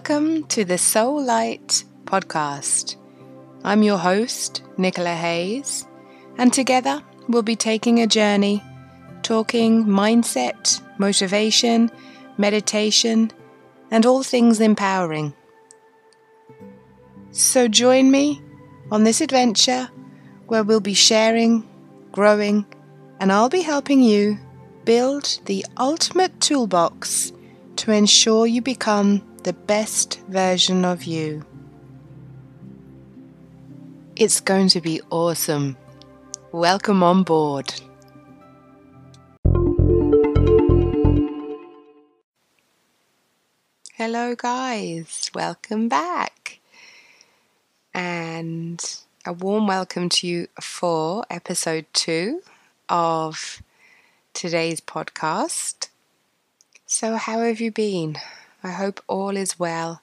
[0.00, 2.96] Welcome to the Soul Light podcast.
[3.64, 5.86] I'm your host, Nicola Hayes,
[6.38, 8.62] and together we'll be taking a journey,
[9.22, 11.90] talking mindset, motivation,
[12.38, 13.30] meditation,
[13.90, 15.34] and all things empowering.
[17.30, 18.40] So join me
[18.90, 19.90] on this adventure
[20.46, 21.68] where we'll be sharing,
[22.10, 22.64] growing,
[23.20, 24.38] and I'll be helping you
[24.86, 27.34] build the ultimate toolbox
[27.76, 31.44] to ensure you become the best version of you.
[34.16, 35.78] It's going to be awesome.
[36.52, 37.72] Welcome on board.
[43.94, 45.30] Hello, guys.
[45.34, 46.58] Welcome back.
[47.94, 48.82] And
[49.24, 52.42] a warm welcome to you for episode two
[52.90, 53.62] of
[54.34, 55.88] today's podcast.
[56.84, 58.18] So, how have you been?
[58.62, 60.02] I hope all is well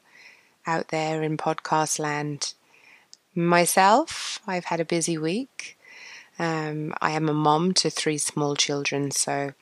[0.65, 2.53] out there in podcast land.
[3.35, 5.77] Myself, I've had a busy week.
[6.39, 9.53] Um, I am a mom to three small children, so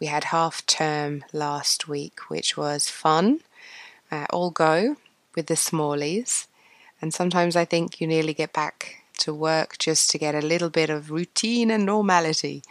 [0.00, 3.40] we had half term last week, which was fun.
[4.10, 4.96] Uh, all go
[5.34, 6.46] with the smallies,
[7.00, 10.70] and sometimes I think you nearly get back to work just to get a little
[10.70, 12.62] bit of routine and normality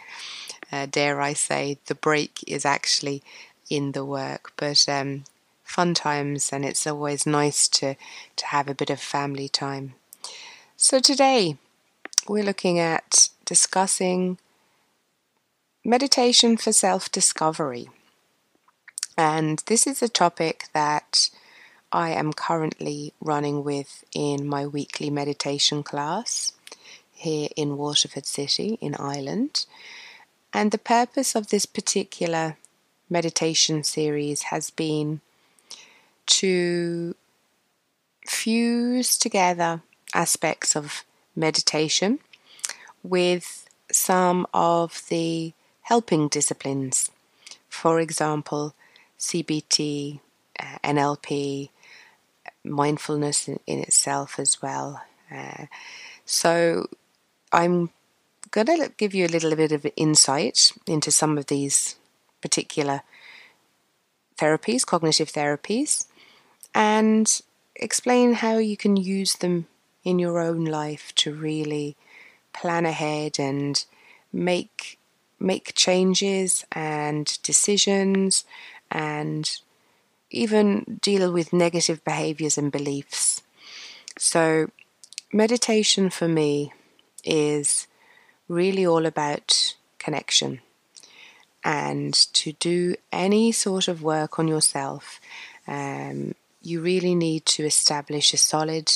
[0.72, 3.22] uh, dare I say, the break is actually
[3.68, 4.52] in the work.
[4.56, 5.24] But um,
[5.70, 7.94] fun times, and it's always nice to,
[8.36, 9.94] to have a bit of family time.
[10.76, 11.56] So today
[12.28, 14.38] we're looking at discussing
[15.84, 17.88] meditation for self discovery.
[19.16, 21.30] And this is a topic that
[21.92, 26.52] I am currently running with in my weekly meditation class
[27.12, 29.66] here in Waterford City in Ireland.
[30.52, 32.56] And the purpose of this particular
[33.08, 35.20] meditation series has been
[36.30, 37.14] to
[38.26, 39.82] fuse together
[40.14, 41.04] aspects of
[41.34, 42.18] meditation
[43.02, 45.52] with some of the
[45.82, 47.10] helping disciplines.
[47.68, 48.74] For example,
[49.18, 50.20] CBT,
[50.58, 51.70] uh, NLP,
[52.64, 55.02] mindfulness in, in, itself as well.
[55.30, 55.66] Uh,
[56.24, 56.86] so
[57.52, 57.90] I'm
[58.50, 61.96] going to give you a little bit of insight into some of these
[62.40, 63.02] particular
[64.36, 66.06] therapies, cognitive therapies,
[66.74, 67.40] and
[67.74, 69.66] explain how you can use them
[70.04, 71.96] in your own life to really
[72.52, 73.84] plan ahead and
[74.32, 74.98] make
[75.38, 78.44] make changes and decisions
[78.90, 79.60] and
[80.30, 83.42] even deal with negative behaviors and beliefs.
[84.18, 84.70] So
[85.32, 86.72] meditation for me
[87.24, 87.86] is
[88.48, 90.60] really all about connection.
[91.64, 95.20] And to do any sort of work on yourself,
[95.66, 98.92] um, you really need to establish a solid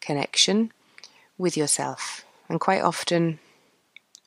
[0.00, 0.72] connection
[1.38, 2.24] with yourself.
[2.48, 3.38] And quite often,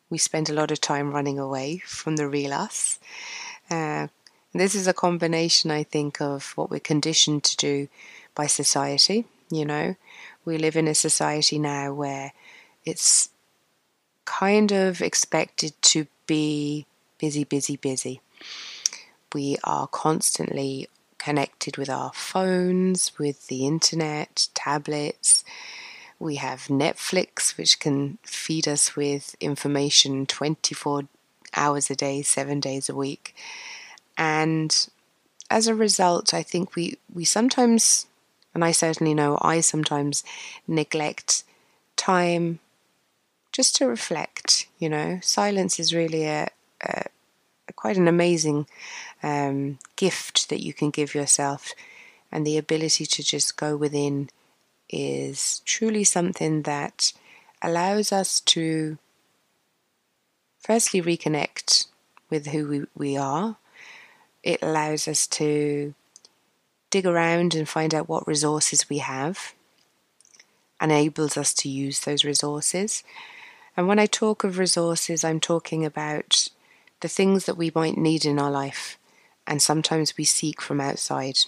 [0.10, 3.00] we spend a lot of time running away from the real us.
[3.70, 4.08] Uh,
[4.54, 7.88] this is a combination, I think, of what we're conditioned to do
[8.34, 9.26] by society.
[9.52, 9.96] You know,
[10.46, 12.34] we live in a society now where
[12.86, 13.30] it's
[14.26, 16.86] kind of expected to be
[17.20, 18.22] busy, busy, busy.
[19.34, 20.88] We are constantly
[21.20, 25.44] connected with our phones, with the internet, tablets.
[26.18, 31.04] We have Netflix, which can feed us with information 24
[31.56, 33.36] hours a day, seven days a week.
[34.18, 34.76] And
[35.50, 38.08] as a result, I think we, we sometimes,
[38.54, 40.24] and I certainly know I sometimes
[40.68, 41.44] neglect
[41.96, 42.60] time
[43.52, 44.68] just to reflect.
[44.78, 46.50] You know, silence is really a,
[46.82, 47.04] a,
[47.68, 48.68] a quite an amazing
[49.24, 51.74] um, gift that you can give yourself,
[52.32, 54.30] and the ability to just go within
[54.90, 57.14] is truly something that
[57.62, 58.98] allows us to
[60.60, 61.88] firstly reconnect
[62.30, 63.58] with who we, we are.
[64.44, 65.94] It allows us to
[66.90, 69.54] dig around and find out what resources we have,
[70.82, 73.04] enables us to use those resources.
[73.76, 76.50] And when I talk of resources, I'm talking about
[77.02, 78.98] the things that we might need in our life,
[79.50, 81.40] and sometimes we seek from outside.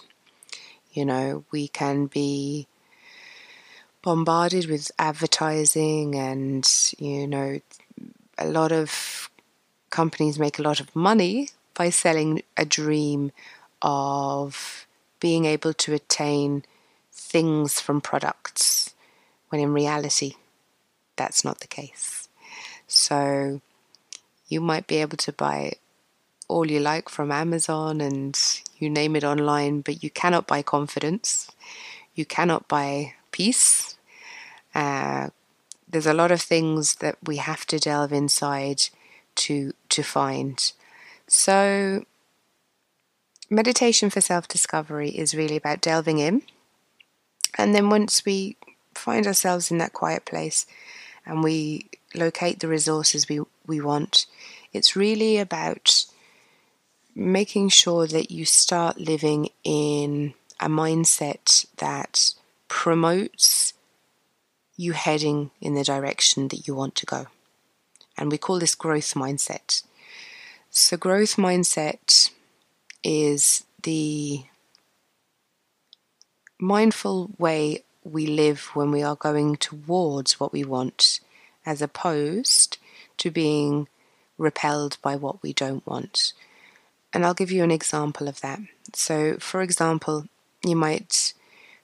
[0.92, 2.66] You know, we can be
[4.02, 6.68] bombarded with advertising, and,
[6.98, 7.60] you know,
[8.36, 9.30] a lot of
[9.88, 13.30] companies make a lot of money by selling a dream
[13.80, 14.86] of
[15.20, 16.64] being able to attain
[17.12, 18.94] things from products,
[19.48, 20.32] when in reality,
[21.16, 22.28] that's not the case.
[22.88, 23.60] So
[24.48, 25.74] you might be able to buy
[26.52, 28.38] all you like from Amazon and
[28.78, 31.50] you name it online, but you cannot buy confidence.
[32.14, 33.96] You cannot buy peace.
[34.74, 35.30] Uh,
[35.88, 38.88] there's a lot of things that we have to delve inside
[39.34, 40.72] to to find.
[41.26, 42.04] So
[43.50, 46.42] meditation for self-discovery is really about delving in.
[47.58, 48.56] And then once we
[48.94, 50.66] find ourselves in that quiet place
[51.26, 54.26] and we locate the resources we, we want,
[54.72, 56.06] it's really about
[57.14, 62.34] making sure that you start living in a mindset that
[62.68, 63.74] promotes
[64.76, 67.26] you heading in the direction that you want to go.
[68.16, 69.82] And we call this growth mindset.
[70.70, 72.30] So, growth mindset
[73.02, 74.44] is the
[76.58, 81.20] mindful way we live when we are going towards what we want,
[81.66, 82.78] as opposed
[83.18, 83.88] to being
[84.38, 86.32] repelled by what we don't want.
[87.12, 88.60] And I'll give you an example of that.
[88.94, 90.26] So, for example,
[90.64, 91.34] you might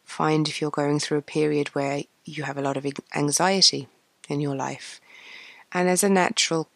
[0.04, 3.88] find if you're going through a period where you have a lot of anxiety
[4.28, 5.00] in your life.
[5.72, 6.69] And as a natural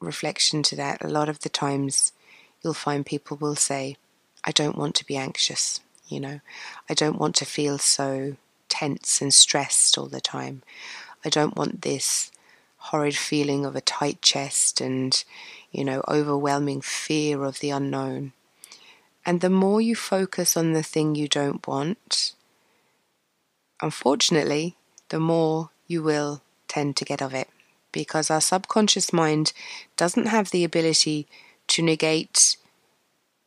[0.00, 2.12] reflection to that, a lot of the times
[2.62, 3.96] you'll find people will say,
[4.44, 6.40] I don't want to be anxious, you know,
[6.88, 8.36] I don't want to feel so
[8.68, 10.62] tense and stressed all the time.
[11.24, 12.30] I don't want this
[12.76, 15.24] horrid feeling of a tight chest and,
[15.74, 18.32] you know, overwhelming fear of the unknown.
[19.26, 22.32] And the more you focus on the thing you don't want,
[23.80, 24.76] unfortunately,
[25.08, 27.48] the more you will tend to get of it
[27.90, 29.52] because our subconscious mind
[29.96, 31.26] doesn't have the ability
[31.68, 32.56] to negate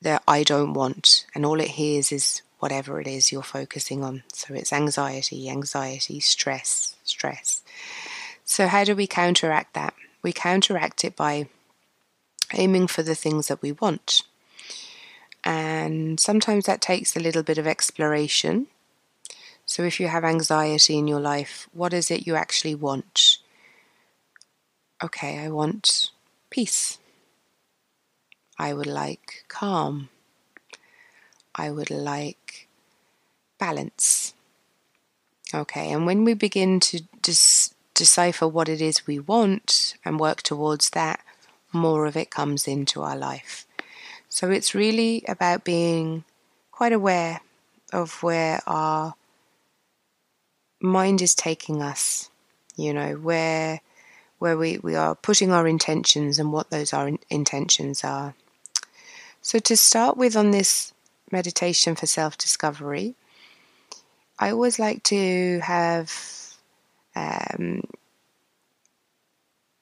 [0.02, 4.24] the I don't want, and all it hears is whatever it is you're focusing on.
[4.34, 7.64] So it's anxiety, anxiety, stress, stress.
[8.46, 9.94] So, how do we counteract that?
[10.22, 11.48] We counteract it by
[12.54, 14.24] aiming for the things that we want.
[15.44, 18.68] And sometimes that takes a little bit of exploration.
[19.66, 23.38] So, if you have anxiety in your life, what is it you actually want?
[25.04, 26.12] Okay, I want
[26.50, 27.00] peace.
[28.58, 30.10] I would like calm.
[31.54, 32.68] I would like
[33.60, 34.34] balance.
[35.54, 40.42] Okay, and when we begin to dis- decipher what it is we want and work
[40.42, 41.22] towards that,
[41.78, 43.66] more of it comes into our life.
[44.30, 46.24] So it's really about being
[46.72, 47.42] quite aware
[47.94, 49.16] of where our
[50.82, 52.30] mind is taking us,
[52.76, 53.82] you know, where
[54.40, 58.36] where we, we are putting our intentions and what those our intentions are.
[59.42, 60.94] So to start with on this
[61.32, 63.16] meditation for self-discovery,
[64.38, 66.14] I always like to have
[67.16, 67.82] um,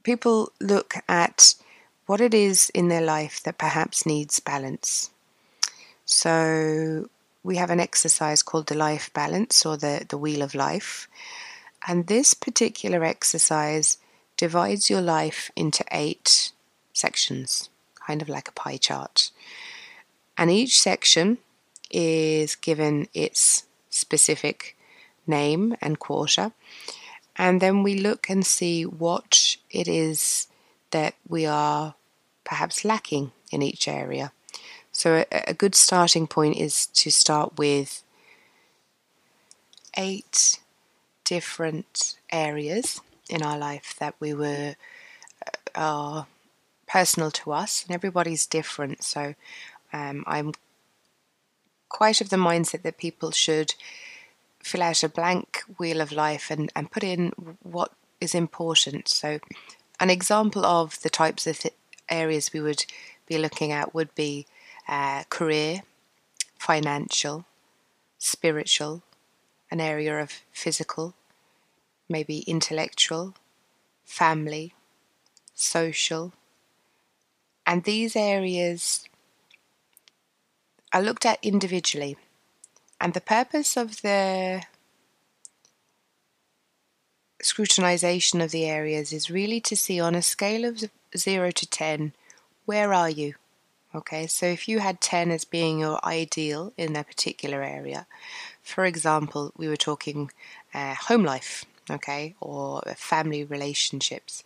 [0.04, 1.56] people look at
[2.06, 5.10] what it is in their life that perhaps needs balance.
[6.06, 7.10] So
[7.44, 11.08] we have an exercise called the life balance or the, the wheel of life.
[11.88, 13.98] And this particular exercise
[14.38, 16.52] divides your life into eight
[16.94, 19.32] sections, kind of like a pie chart.
[20.38, 21.38] And each section
[21.92, 24.76] is given its specific
[25.26, 26.52] name and quarter.
[27.36, 30.48] And then we look and see what it is
[30.96, 31.94] that we are
[32.46, 34.32] perhaps lacking in each area.
[34.94, 38.02] So, a, a good starting point is to start with
[39.98, 40.60] eight
[41.26, 44.76] different areas in our life that we were
[45.46, 46.28] uh, are
[46.88, 49.04] personal to us, and everybody's different.
[49.04, 49.36] So,
[49.92, 50.54] um, I'm
[51.90, 53.76] quite of the mindset that people should
[54.64, 59.10] fill out a blank wheel of life and, and put in what is important.
[59.10, 59.40] So,
[60.00, 61.74] an example of the types of th-
[62.10, 62.86] areas we would
[63.26, 64.46] be looking at would be
[64.88, 65.82] uh, career,
[66.60, 67.46] financial,
[68.18, 69.04] spiritual,
[69.72, 71.14] an area of physical,
[72.08, 73.34] maybe intellectual,
[74.04, 74.74] family,
[75.54, 76.34] social.
[77.66, 79.06] And these areas
[80.94, 82.18] are looked at individually.
[83.02, 84.64] And the purpose of the
[87.42, 90.84] scrutinization of the areas is really to see on a scale of
[91.16, 92.14] 0 to 10
[92.66, 93.36] where are you?
[93.94, 98.08] Okay so if you had 10 as being your ideal in that particular area
[98.62, 100.32] for example we were talking
[100.74, 104.44] uh, home life okay or family relationships.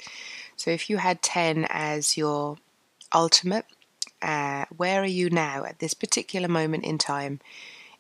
[0.55, 2.57] So if you had 10 as your
[3.13, 3.65] ultimate
[4.21, 7.39] uh, where are you now at this particular moment in time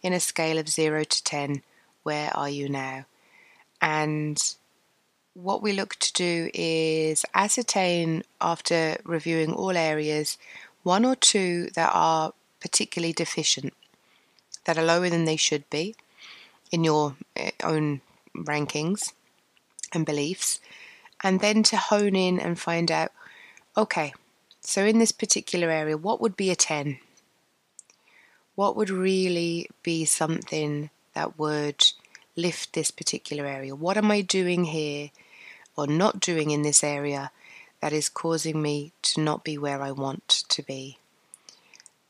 [0.01, 1.61] in a scale of 0 to 10
[2.03, 3.05] where are you now?
[3.81, 4.55] And
[5.33, 10.37] what we look to do is ascertain after reviewing all areas
[10.83, 13.73] one or two that are particularly deficient,
[14.65, 15.95] that are lower than they should be
[16.71, 18.01] in your eh, own
[18.35, 19.13] rankings
[19.93, 20.59] and beliefs,
[21.23, 23.11] and then to hone in and find out
[23.77, 24.13] okay,
[24.61, 26.99] so in this particular area, what would be a 10?
[28.55, 31.85] What would really be something that would
[32.41, 33.75] lift this particular area?
[33.75, 35.11] What am I doing here
[35.75, 37.31] or not doing in this area
[37.81, 40.97] that is causing me to not be where I want to be?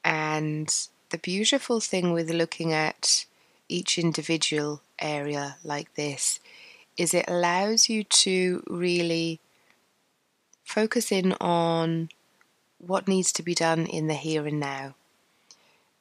[0.04, 0.74] And
[1.10, 3.26] the beautiful thing with looking at
[3.68, 6.40] each individual area like this
[6.98, 9.40] is it allows you to really
[10.64, 12.10] focus in on
[12.78, 14.96] what needs to be done in the here and now.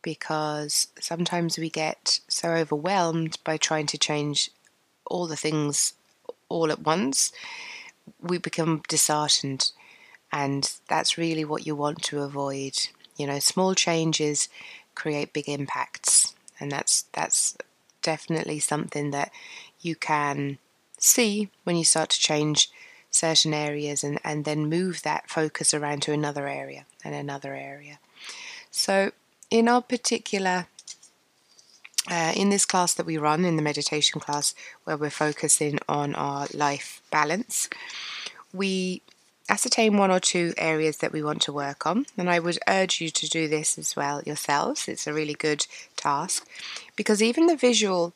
[0.03, 4.51] Because sometimes we get so overwhelmed by trying to change
[5.07, 5.95] all the things
[6.49, 7.33] all at once,
[8.21, 9.71] we become disheartened.
[10.33, 12.89] And that's really what you want to avoid.
[13.17, 14.49] You know, small changes
[14.95, 16.35] create big impacts.
[16.61, 17.57] And that's that's
[18.03, 19.33] definitely something that
[19.81, 20.59] you can
[20.99, 22.71] see when you start to change
[23.11, 27.99] certain areas and, and then move that focus around to another area and another area.
[28.71, 29.13] So,
[29.51, 30.67] in our particular,
[32.11, 36.15] uh, in this class that we run, in the meditation class where we're focusing on
[36.15, 37.69] our life balance,
[38.53, 39.03] we
[39.49, 42.07] ascertain one or two areas that we want to work on.
[42.17, 44.89] And I would urge you to do this as well yourselves.
[44.89, 46.47] It's a really good task
[46.97, 48.13] because even the visual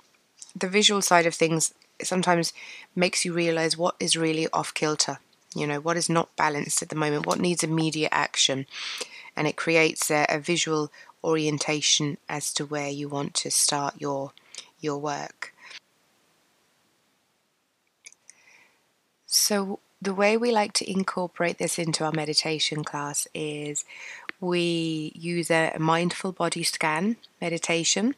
[0.55, 1.73] the visual side of things
[2.03, 2.53] sometimes
[2.95, 5.19] makes you realize what is really off kilter.
[5.55, 8.67] You know, what is not balanced at the moment, what needs immediate action.
[9.37, 10.91] And it creates a, a visual
[11.25, 14.33] orientation as to where you want to start your
[14.81, 15.55] your work.
[19.27, 23.85] So the way we like to incorporate this into our meditation class is
[24.41, 28.17] we use a mindful body scan meditation,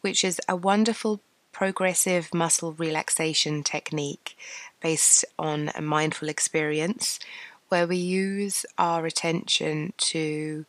[0.00, 1.20] which is a wonderful
[1.52, 4.36] progressive muscle relaxation technique
[4.82, 7.20] based on a mindful experience
[7.68, 10.66] where we use our attention to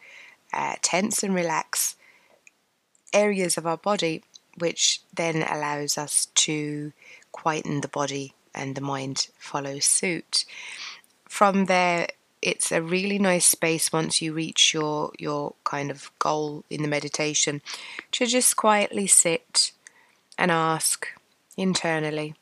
[0.54, 1.96] uh, tense and relax
[3.14, 4.24] areas of our body,
[4.58, 6.94] which then allows us to
[7.32, 10.46] quieten the body and the mind follow suit.
[11.28, 12.08] From there,
[12.42, 16.88] it's a really nice space once you reach your your kind of goal in the
[16.88, 17.62] meditation
[18.12, 19.72] to just quietly sit
[20.38, 21.08] and ask
[21.56, 22.34] internally,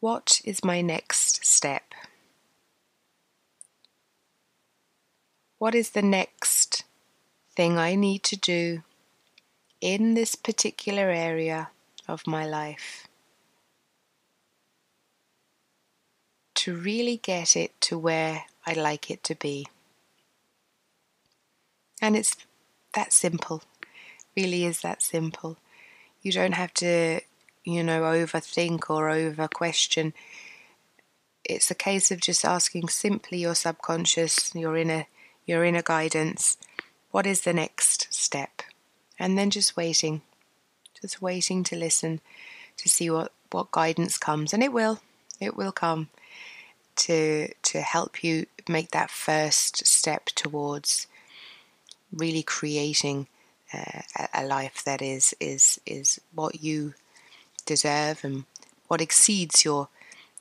[0.00, 1.94] what is my next step?
[5.58, 6.84] What is the next
[7.54, 8.82] thing I need to do
[9.80, 11.70] in this particular area
[12.08, 13.08] of my life
[16.54, 19.66] to really get it to where I like it to be?
[22.00, 22.36] And it's
[22.94, 23.62] that simple,
[24.36, 25.56] really is that simple.
[26.20, 27.20] You don't have to,
[27.64, 30.14] you know, overthink or over question.
[31.44, 35.06] It's a case of just asking simply your subconscious, your inner
[35.44, 36.56] your inner guidance,
[37.12, 38.62] what is the next step?
[39.18, 40.22] And then just waiting.
[41.00, 42.20] Just waiting to listen
[42.78, 44.52] to see what, what guidance comes.
[44.52, 45.00] And it will.
[45.40, 46.08] It will come
[46.94, 51.06] to to help you make that first step towards
[52.12, 53.26] really creating
[53.72, 54.02] uh,
[54.34, 56.94] a life that is is is what you
[57.64, 58.44] deserve and
[58.88, 59.88] what exceeds your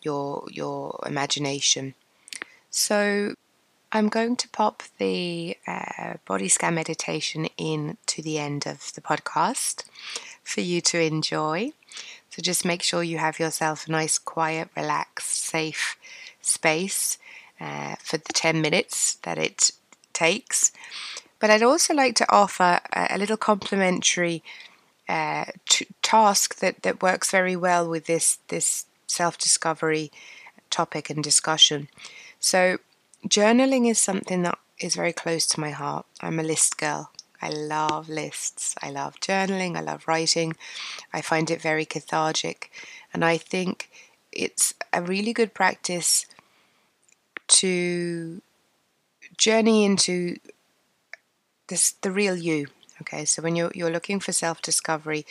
[0.01, 1.93] your your imagination.
[2.69, 3.35] So
[3.91, 9.01] I'm going to pop the uh, body scan meditation in to the end of the
[9.01, 9.83] podcast
[10.43, 11.73] for you to enjoy.
[12.29, 15.97] So just make sure you have yourself a nice, quiet, relaxed, safe
[16.41, 17.17] space
[17.59, 19.71] uh, for the 10 minutes that it
[20.13, 20.71] takes.
[21.39, 24.41] But I'd also like to offer a, a little complimentary
[25.09, 30.11] uh, t- task that, that works very well with this this self discovery
[30.69, 31.89] topic and discussion.
[32.39, 32.77] So,
[33.27, 36.05] journaling is something that is very close to my heart.
[36.21, 37.11] I'm a list girl.
[37.41, 38.75] I love lists.
[38.81, 39.75] I love journaling.
[39.75, 40.55] I love writing.
[41.13, 42.71] I find it very cathartic.
[43.13, 43.89] And I think
[44.31, 46.25] it's a really good practice
[47.47, 48.41] to
[49.37, 50.37] journey into
[51.67, 52.67] this the real you.
[53.01, 55.25] Okay, so when you're you're looking for self discovery,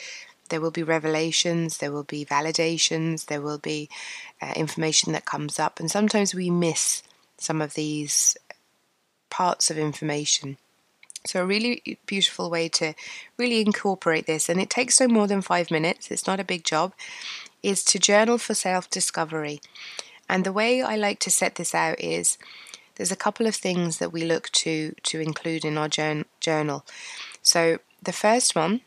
[0.49, 3.89] there will be revelations, there will be validations, there will be
[4.43, 7.03] uh, information that comes up, and sometimes we miss
[7.41, 8.37] some of these
[9.31, 10.59] parts of information.
[11.27, 12.95] So, a really beautiful way to
[13.37, 16.65] really incorporate this, and it takes no more than five minutes, it's not a big
[16.65, 16.93] job,
[17.63, 19.61] is to journal for self discovery.
[20.29, 22.39] And the way I like to set this out is
[22.95, 26.85] there's a couple of things that we look to to include in our journal.
[27.43, 28.83] So the first one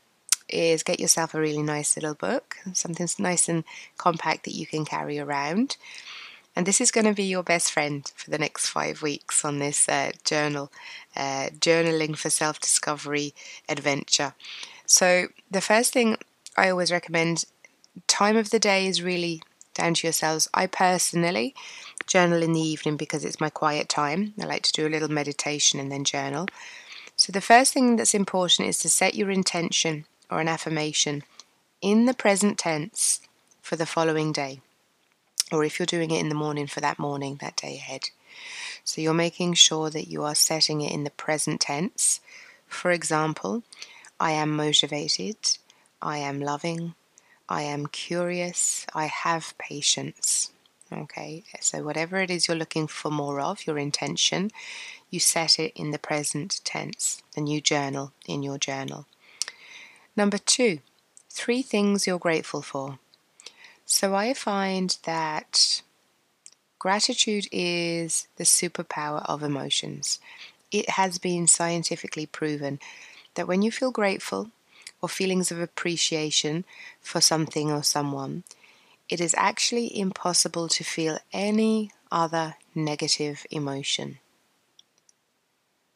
[0.50, 3.64] is get yourself a really nice little book, something nice and
[3.98, 5.78] compact that you can carry around.
[6.56, 9.60] And this is going to be your best friend for the next five weeks on
[9.60, 10.72] this uh, journal,
[11.16, 13.34] uh, journaling for self discovery
[13.68, 14.36] adventure.
[14.86, 16.18] So, the first thing
[16.56, 17.46] I always recommend
[18.08, 19.42] time of the day is really
[19.74, 20.48] down to yourselves.
[20.54, 21.56] I personally
[22.06, 24.34] journal in the evening because it's my quiet time.
[24.40, 26.48] I like to do a little meditation and then journal.
[27.16, 31.24] So, the first thing that's important is to set your intention or an affirmation
[31.82, 33.22] in the present tense
[33.62, 34.62] for the following day
[35.54, 38.10] or if you're doing it in the morning for that morning, that day ahead.
[38.84, 42.20] So you're making sure that you are setting it in the present tense.
[42.68, 43.64] For example,
[44.20, 45.38] I am motivated,
[46.02, 46.96] I am loving,
[47.48, 50.52] I am curious, I have patience.
[50.92, 54.52] Okay, so whatever it is you're looking for more of, your intention,
[55.10, 59.08] you set it in the present tense and you journal in your journal.
[60.16, 60.80] Number two,
[61.30, 63.00] three things you're grateful for.
[63.86, 65.82] So I find that
[66.80, 70.20] gratitude is the superpower of emotions.
[70.72, 72.80] It has been scientifically proven
[73.36, 74.50] that when you feel grateful
[75.02, 76.66] or feelings of appreciation
[77.02, 78.44] for something or someone,
[79.10, 84.20] it is actually impossible to feel any other negative emotion.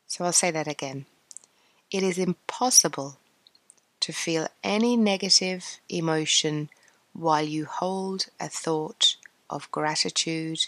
[0.08, 1.06] So I'll say that again.
[1.92, 3.18] It is impossible
[4.02, 6.70] to feel any negative emotion
[7.18, 9.16] while you hold a thought
[9.50, 10.60] of gratitude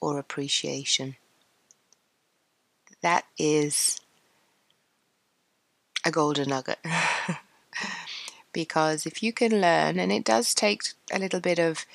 [0.00, 1.16] or appreciation.
[3.00, 3.98] That is
[6.04, 6.78] a golden nugget.
[8.52, 11.86] because if you can learn, and it does take a little bit of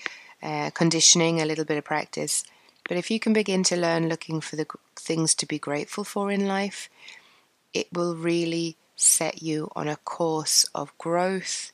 [0.42, 2.44] uh, conditioning, a little bit of practice,
[2.88, 6.32] but if you can begin to learn looking for the things to be grateful for
[6.32, 6.90] in life,
[7.74, 11.72] it will really set you on a course of growth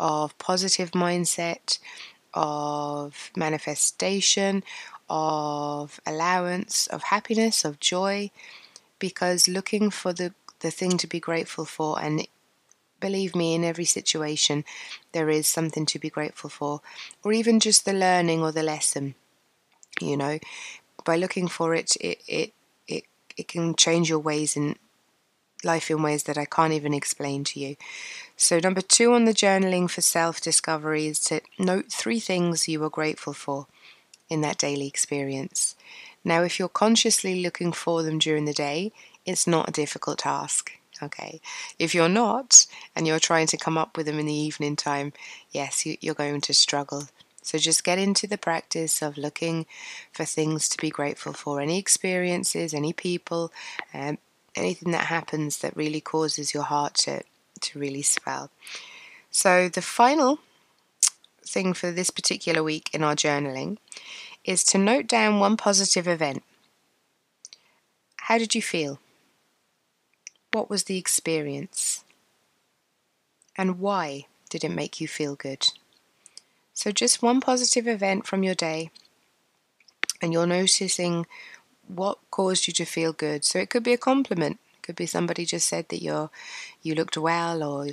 [0.00, 1.78] of positive mindset,
[2.32, 4.64] of manifestation,
[5.08, 8.30] of allowance, of happiness, of joy,
[8.98, 12.26] because looking for the, the thing to be grateful for, and
[12.98, 14.64] believe me, in every situation,
[15.12, 16.80] there is something to be grateful for,
[17.22, 19.14] or even just the learning or the lesson,
[20.00, 20.38] you know,
[21.04, 22.52] by looking for it, it, it,
[22.88, 23.04] it,
[23.36, 24.76] it can change your ways in
[25.64, 27.76] life in ways that I can't even explain to you.
[28.36, 32.82] So, number two on the journaling for self discovery is to note three things you
[32.84, 33.66] are grateful for
[34.28, 35.76] in that daily experience.
[36.24, 38.92] Now, if you're consciously looking for them during the day,
[39.26, 40.72] it's not a difficult task.
[41.02, 41.40] Okay.
[41.78, 45.12] If you're not, and you're trying to come up with them in the evening time,
[45.50, 47.08] yes, you're going to struggle.
[47.42, 49.64] So just get into the practice of looking
[50.12, 53.50] for things to be grateful for, any experiences, any people,
[53.94, 54.18] um,
[54.56, 57.22] anything that happens that really causes your heart to,
[57.60, 58.50] to really swell.
[59.30, 60.40] So, the final
[61.44, 63.78] thing for this particular week in our journaling
[64.44, 66.42] is to note down one positive event.
[68.16, 69.00] How did you feel?
[70.52, 72.04] What was the experience?
[73.56, 75.68] And why did it make you feel good?
[76.72, 78.90] So, just one positive event from your day,
[80.22, 81.26] and you're noticing
[81.96, 83.44] what caused you to feel good.
[83.44, 84.58] So it could be a compliment.
[84.76, 86.30] It could be somebody just said that you
[86.82, 87.88] you looked well or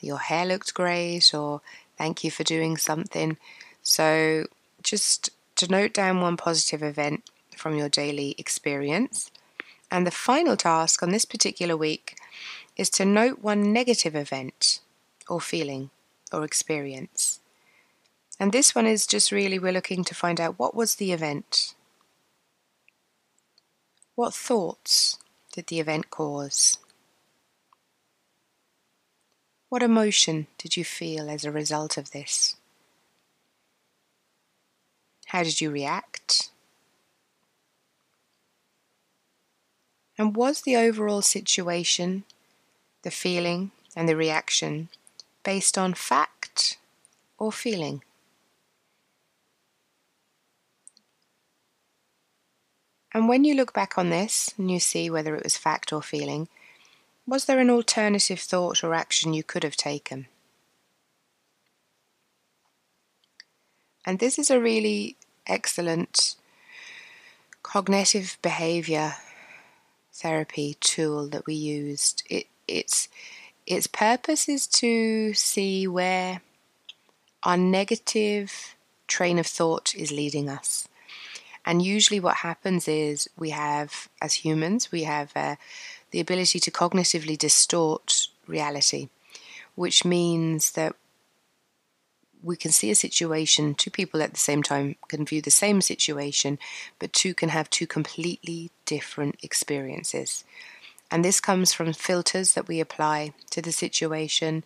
[0.00, 1.60] your hair looked great or
[1.96, 3.36] thank you for doing something.
[3.82, 4.46] So
[4.82, 7.22] just to note down one positive event
[7.56, 9.30] from your daily experience.
[9.90, 12.16] And the final task on this particular week
[12.76, 14.80] is to note one negative event
[15.28, 15.90] or feeling
[16.32, 17.40] or experience.
[18.40, 21.74] And this one is just really we're looking to find out what was the event?
[24.22, 25.18] What thoughts
[25.52, 26.78] did the event cause?
[29.68, 32.54] What emotion did you feel as a result of this?
[35.26, 36.50] How did you react?
[40.16, 42.22] And was the overall situation,
[43.02, 44.88] the feeling, and the reaction
[45.42, 46.78] based on fact
[47.40, 48.04] or feeling?
[53.14, 56.02] And when you look back on this and you see whether it was fact or
[56.02, 56.48] feeling,
[57.26, 60.26] was there an alternative thought or action you could have taken?
[64.04, 66.36] And this is a really excellent
[67.62, 69.14] cognitive behavior
[70.12, 72.22] therapy tool that we used.
[72.28, 73.08] It, its,
[73.66, 76.40] its purpose is to see where
[77.44, 78.74] our negative
[79.06, 80.88] train of thought is leading us
[81.64, 85.56] And usually, what happens is we have, as humans, we have uh,
[86.10, 89.08] the ability to cognitively distort reality,
[89.74, 90.96] which means that
[92.42, 95.80] we can see a situation, two people at the same time can view the same
[95.80, 96.58] situation,
[96.98, 100.44] but two can have two completely different experiences.
[101.10, 104.64] And this comes from filters that we apply to the situation.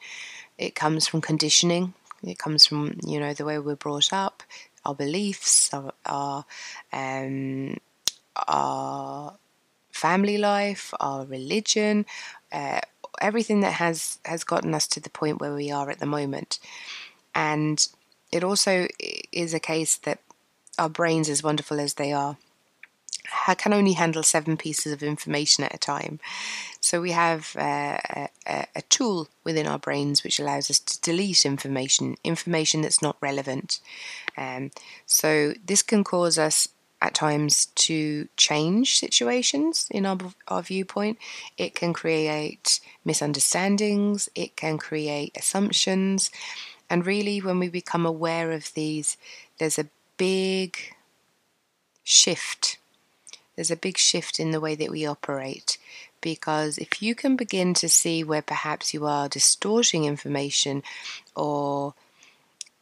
[0.57, 1.93] It comes from conditioning.
[2.23, 4.43] It comes from, you know, the way we're brought up,
[4.87, 6.45] our beliefs, our, our,
[6.93, 7.77] um,
[8.49, 9.35] our
[9.91, 12.07] family life, our religion,
[12.53, 12.81] uh,
[13.21, 16.59] everything that has, has gotten us to the point where we are at the moment.
[17.35, 17.87] And
[18.33, 18.87] it also
[19.33, 20.21] is a case that
[20.79, 22.37] our brains, as wonderful as they are,
[23.59, 26.21] can only handle seven pieces of information at a time.
[26.81, 27.99] So we have uh,
[28.47, 33.17] a, a, tool within our brains which allows us to delete information, information that's not
[33.21, 33.81] relevant.
[34.37, 34.71] Um,
[35.05, 36.69] so this can cause us
[37.03, 41.19] at times to change situations in our, our viewpoint.
[41.59, 44.29] It can create misunderstandings.
[44.35, 46.31] It can create assumptions.
[46.89, 49.17] And really, when we become aware of these,
[49.59, 50.79] there's a big
[52.05, 52.79] shift.
[53.57, 55.79] There's a big shift in the way that we operate.
[56.21, 60.83] Because if you can begin to see where perhaps you are distorting information
[61.35, 61.95] or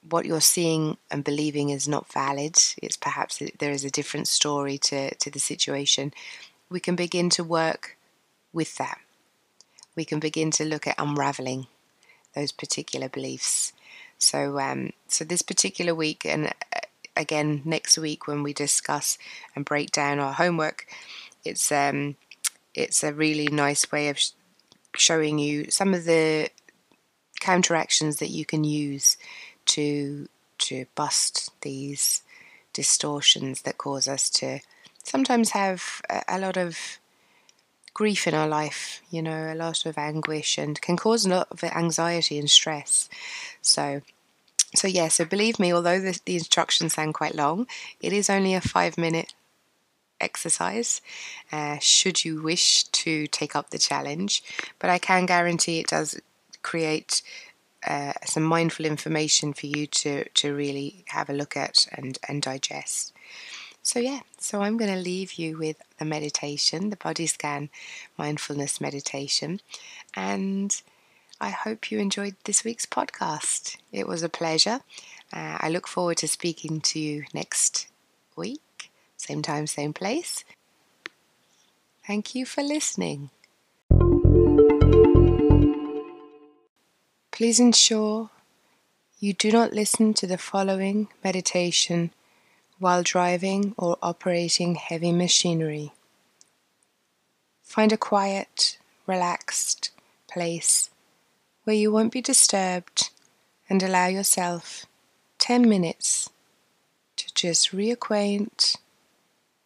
[0.08, 4.78] what you're seeing and believing is not valid, it's perhaps there is a different story
[4.78, 6.12] to, to the situation,
[6.68, 7.96] we can begin to work
[8.52, 8.98] with that.
[9.96, 11.66] We can begin to look at unraveling
[12.34, 13.72] those particular beliefs
[14.18, 16.52] so, um, so this particular week, and
[17.16, 19.18] again next week when we discuss
[19.54, 20.86] and break down our homework,
[21.44, 22.16] it's um,
[22.74, 24.30] it's a really nice way of sh-
[24.96, 26.48] showing you some of the
[27.40, 29.16] counteractions that you can use
[29.66, 32.22] to to bust these
[32.72, 34.60] distortions that cause us to
[35.02, 36.98] sometimes have a, a lot of
[37.92, 41.48] grief in our life, you know, a lot of anguish and can cause a lot
[41.50, 43.08] of anxiety and stress.
[43.62, 44.02] So,
[44.74, 47.66] so yeah, so believe me, although the, the instructions sound quite long,
[48.00, 49.34] it is only a five minute
[50.20, 51.00] exercise
[51.52, 54.42] uh, should you wish to take up the challenge.
[54.78, 56.20] But I can guarantee it does
[56.62, 57.22] create
[57.86, 62.40] uh, some mindful information for you to, to really have a look at and, and
[62.42, 63.12] digest.
[63.82, 67.68] So, yeah, so I'm going to leave you with the meditation, the body scan
[68.16, 69.60] mindfulness meditation.
[70.14, 70.74] And
[71.40, 73.76] I hope you enjoyed this week's podcast.
[73.92, 74.80] It was a pleasure.
[75.32, 77.88] Uh, I look forward to speaking to you next
[78.36, 80.44] week, same time, same place.
[82.06, 83.30] Thank you for listening.
[87.32, 88.30] Please ensure
[89.18, 92.12] you do not listen to the following meditation
[92.78, 95.92] while driving or operating heavy machinery.
[97.62, 99.90] Find a quiet, relaxed
[100.28, 100.90] place
[101.64, 103.10] where you won't be disturbed
[103.68, 104.86] and allow yourself
[105.38, 106.30] 10 minutes
[107.16, 108.76] to just reacquaint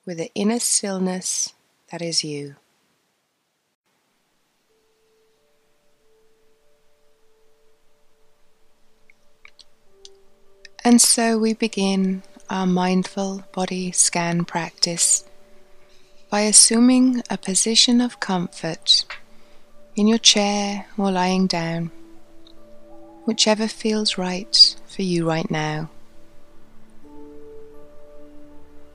[0.06, 1.52] with the inner stillness
[1.90, 2.56] that is you.
[10.84, 15.24] And so we begin our mindful body scan practice
[16.30, 19.04] by assuming a position of comfort
[19.98, 21.90] in your chair or lying down,
[23.24, 25.90] whichever feels right for you right now.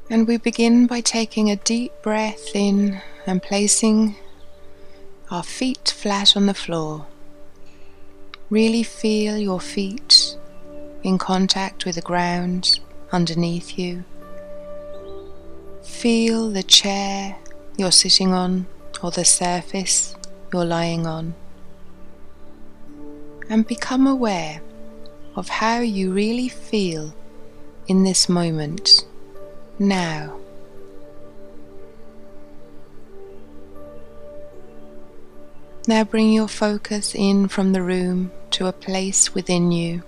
[0.09, 4.15] And we begin by taking a deep breath in and placing
[5.29, 7.05] our feet flat on the floor.
[8.49, 10.37] Really feel your feet
[11.03, 12.79] in contact with the ground
[13.11, 14.05] underneath you.
[15.83, 17.35] Feel the chair
[17.75, 18.67] you're sitting on
[19.01, 20.15] or the surface
[20.53, 21.33] you're lying on.
[23.49, 24.61] And become aware
[25.35, 27.13] of how you really feel
[27.87, 29.05] in this moment,
[29.77, 30.39] now.
[35.85, 40.03] Now bring your focus in from the room to a place within you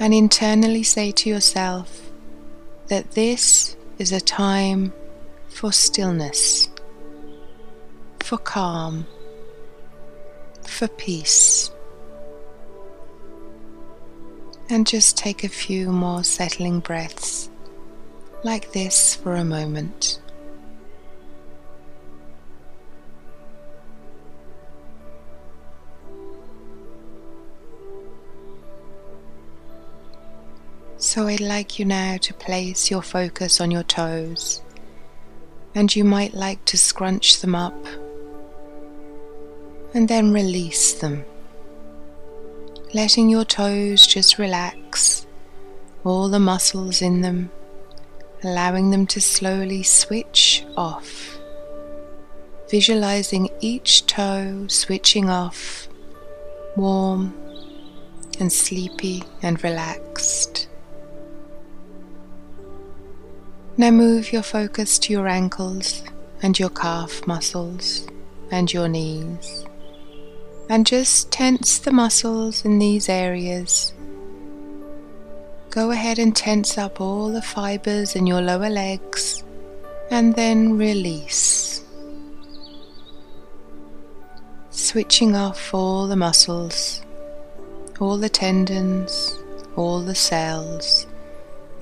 [0.00, 2.10] and internally say to yourself
[2.86, 4.92] that this is a time
[5.48, 6.68] for stillness,
[8.28, 9.06] for calm,
[10.62, 11.70] for peace.
[14.68, 17.48] And just take a few more settling breaths
[18.44, 20.20] like this for a moment.
[30.98, 34.60] So I'd like you now to place your focus on your toes,
[35.74, 37.74] and you might like to scrunch them up
[39.94, 41.24] and then release them,
[42.92, 45.26] letting your toes just relax,
[46.04, 47.50] all the muscles in them,
[48.44, 51.38] allowing them to slowly switch off,
[52.70, 55.88] visualizing each toe switching off,
[56.76, 57.34] warm
[58.38, 60.68] and sleepy and relaxed.
[63.76, 66.02] Now move your focus to your ankles
[66.42, 68.06] and your calf muscles
[68.50, 69.64] and your knees.
[70.68, 73.92] And just tense the muscles in these areas.
[75.70, 79.44] Go ahead and tense up all the fibers in your lower legs
[80.10, 81.84] and then release.
[84.70, 87.02] Switching off all the muscles,
[88.00, 89.38] all the tendons,
[89.76, 91.06] all the cells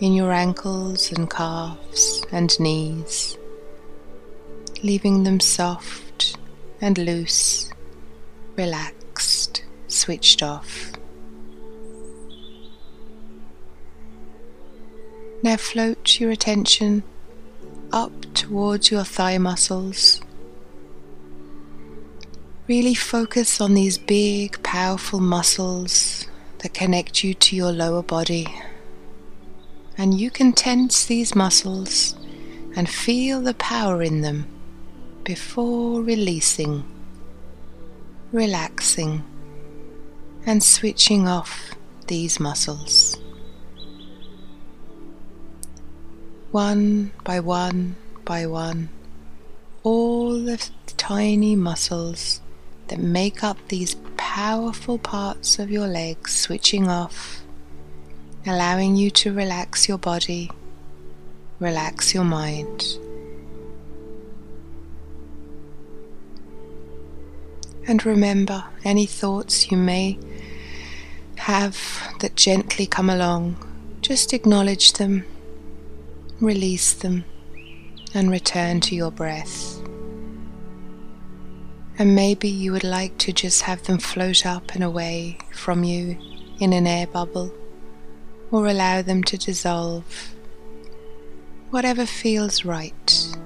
[0.01, 3.39] in your ankles and calves and knees,
[4.83, 6.37] leaving them soft
[6.81, 7.71] and loose,
[8.57, 10.93] relaxed, switched off.
[15.43, 17.03] Now float your attention
[17.93, 20.21] up towards your thigh muscles.
[22.67, 26.27] Really focus on these big, powerful muscles
[26.59, 28.49] that connect you to your lower body
[29.99, 32.15] and you can tense these muscles
[32.77, 34.47] and feel the power in them
[35.25, 36.85] before releasing,
[38.33, 39.23] relaxing,
[40.45, 41.75] and switching off
[42.07, 43.17] these muscles.
[46.51, 48.89] One by one by one,
[49.83, 52.41] all the tiny muscles
[52.89, 57.43] that make up these powerful parts of your legs switching off
[58.47, 60.51] allowing you to relax your body,
[61.59, 62.85] relax your mind.
[67.89, 70.19] And remember any thoughts you may
[71.37, 71.79] have
[72.21, 73.57] that gently come along,
[74.01, 75.25] just acknowledge them,
[76.41, 77.25] release them,
[78.13, 79.81] and return to your breath.
[81.99, 86.19] And maybe you would like to just have them float up and away from you
[86.59, 87.53] in an air bubble
[88.51, 90.35] or allow them to dissolve,
[91.71, 93.37] whatever feels right.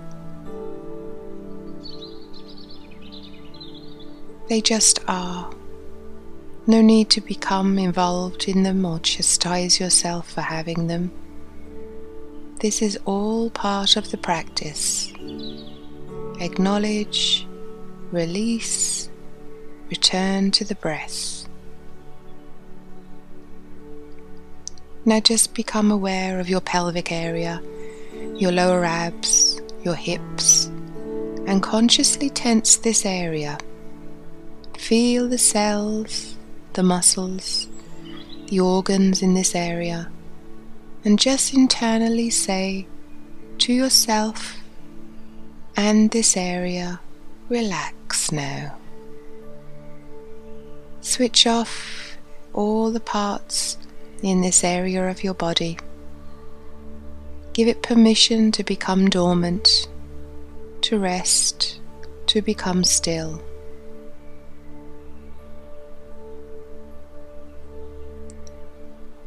[4.51, 5.49] They just are.
[6.67, 11.13] No need to become involved in them or chastise yourself for having them.
[12.59, 15.13] This is all part of the practice.
[16.41, 17.47] Acknowledge,
[18.11, 19.09] release,
[19.89, 21.47] return to the breath.
[25.05, 27.63] Now just become aware of your pelvic area,
[28.35, 30.65] your lower abs, your hips,
[31.47, 33.57] and consciously tense this area.
[34.81, 36.37] Feel the cells,
[36.73, 37.69] the muscles,
[38.49, 40.11] the organs in this area,
[41.05, 42.89] and just internally say
[43.59, 44.57] to yourself
[45.77, 46.99] and this area,
[47.49, 48.77] relax now.
[51.03, 52.17] Switch off
[52.53, 53.79] all the parts
[54.25, 55.79] in this area of your body.
[57.53, 59.89] Give it permission to become dormant,
[60.81, 61.79] to rest,
[62.27, 63.41] to become still.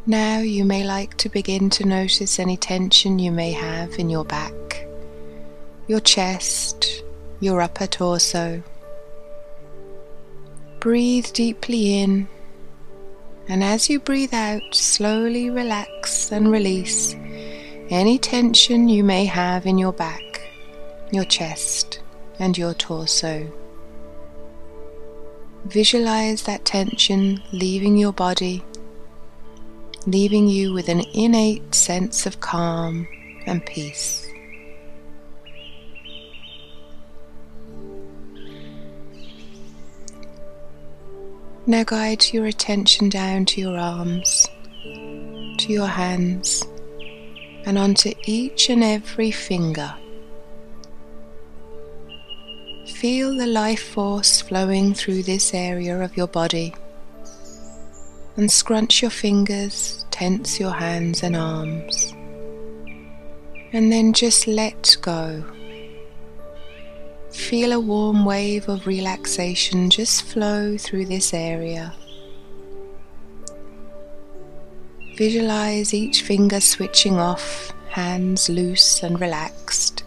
[0.05, 4.25] Now you may like to begin to notice any tension you may have in your
[4.25, 4.85] back,
[5.87, 7.03] your chest,
[7.39, 8.61] your upper torso.
[10.79, 12.27] Breathe deeply in
[13.47, 17.15] and as you breathe out, slowly relax and release
[17.89, 20.41] any tension you may have in your back,
[21.11, 21.99] your chest,
[22.39, 23.51] and your torso.
[25.65, 28.63] Visualize that tension leaving your body,
[30.05, 33.07] leaving you with an innate sense of calm
[33.45, 34.27] and peace.
[41.65, 44.45] Now guide your attention down to your arms,
[44.83, 46.65] to your hands,
[47.65, 49.95] and onto each and every finger.
[52.85, 56.73] Feel the life force flowing through this area of your body
[58.35, 62.13] and scrunch your fingers, tense your hands and arms,
[63.71, 65.43] and then just let go.
[67.31, 71.93] Feel a warm wave of relaxation just flow through this area.
[75.15, 80.03] Visualize each finger switching off, hands loose and relaxed,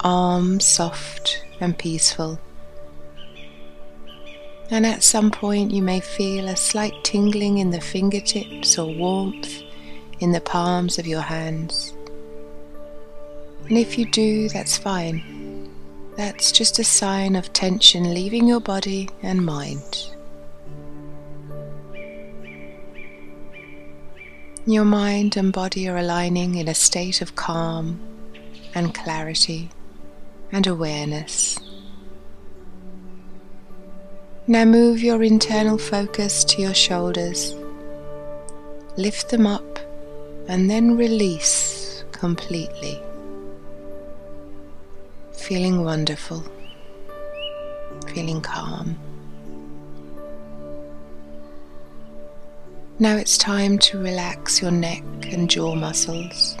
[0.00, 2.38] arms soft and peaceful.
[4.70, 9.62] And at some point, you may feel a slight tingling in the fingertips or warmth
[10.20, 11.92] in the palms of your hands.
[13.68, 15.70] And if you do, that's fine.
[16.16, 20.10] That's just a sign of tension leaving your body and mind.
[24.66, 27.98] Your mind and body are aligning in a state of calm
[28.74, 29.70] and clarity
[30.52, 31.58] and awareness.
[34.50, 37.54] Now move your internal focus to your shoulders.
[38.96, 39.78] Lift them up
[40.48, 43.00] and then release completely.
[45.30, 46.42] Feeling wonderful,
[48.08, 48.98] feeling calm.
[52.98, 56.58] Now it's time to relax your neck and jaw muscles.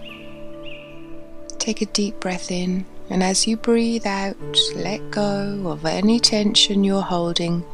[1.58, 4.36] Take a deep breath in, and as you breathe out,
[4.76, 7.64] let go of any tension you're holding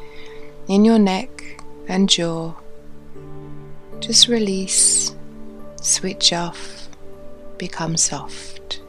[0.68, 2.52] in your neck and jaw.
[4.00, 5.14] Just release,
[5.80, 6.88] switch off,
[7.56, 8.80] become soft.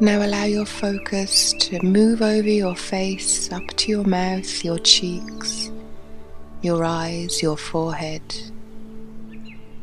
[0.00, 5.70] Now allow your focus to move over your face, up to your mouth, your cheeks,
[6.60, 8.22] your eyes, your forehead.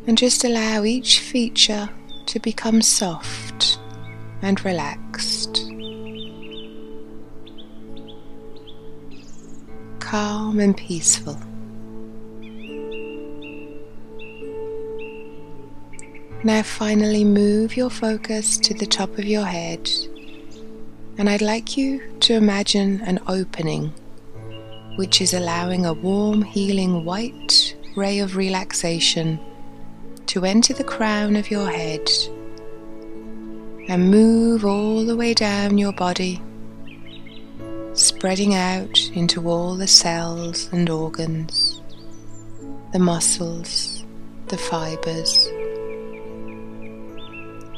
[0.08, 1.90] And just allow each feature
[2.30, 3.80] to become soft
[4.44, 5.66] and relaxed.
[10.00, 11.36] Calm and peaceful.
[16.44, 19.90] Now finally move your focus to the top of your head
[21.18, 23.92] and I'd like you to imagine an opening
[24.98, 29.40] which is allowing a warm healing white ray of relaxation
[30.30, 32.08] to enter the crown of your head
[33.88, 36.40] and move all the way down your body,
[37.94, 41.82] spreading out into all the cells and organs,
[42.94, 44.06] the muscles,
[44.50, 45.48] the fibers,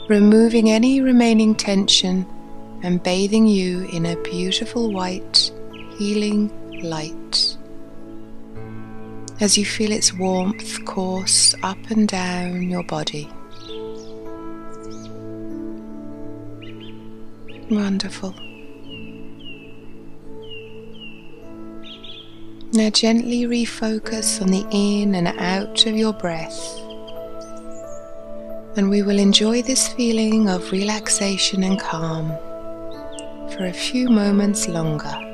[0.09, 2.25] removing any remaining tension
[2.83, 5.49] and bathing you in a beautiful white
[5.97, 6.51] healing
[6.83, 7.55] light
[9.41, 13.27] as you feel its warmth course up and down your body.
[17.71, 18.35] Wonderful.
[22.73, 26.77] Now gently refocus on the in and out of your breath.
[28.77, 32.29] And we will enjoy this feeling of relaxation and calm
[33.49, 35.30] for a few moments longer.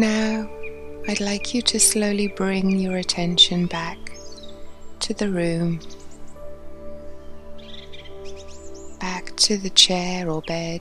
[0.00, 0.48] Now,
[1.08, 3.98] I'd like you to slowly bring your attention back
[5.00, 5.78] to the room,
[8.98, 10.80] back to the chair or bed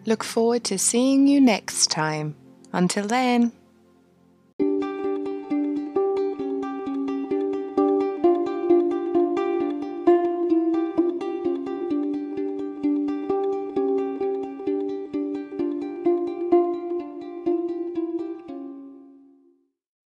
[0.09, 2.35] Look forward to seeing you next time.
[2.73, 3.51] Until then.